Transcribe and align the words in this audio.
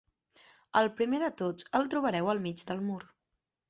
El 0.81 0.89
primer 1.01 1.21
de 1.25 1.31
tots 1.43 1.71
el 1.81 1.93
trobareu 1.95 2.35
al 2.35 2.45
mig 2.51 2.69
del 2.73 2.87
mur. 2.91 3.03